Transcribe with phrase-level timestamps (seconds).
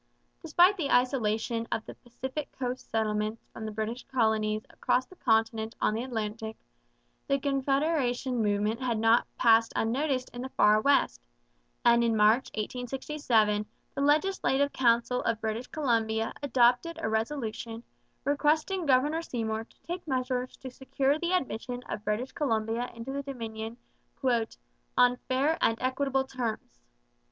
[0.41, 5.75] Despite the isolation of the Pacific coast settlements from the British colonies across the continent
[5.79, 6.57] on the Atlantic,
[7.27, 11.21] the Confederation movement had not passed unnoticed in the Far West;
[11.85, 17.83] and in March 1867 the Legislative Council of British Columbia adopted a resolution
[18.23, 23.21] requesting Governor Seymour to take measures to secure the admission of British Columbia into the
[23.21, 23.77] Dominion
[24.97, 26.79] 'on fair and equitable terms.'